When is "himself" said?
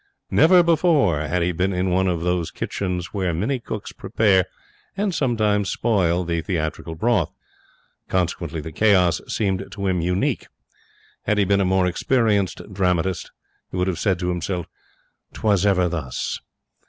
14.29-14.65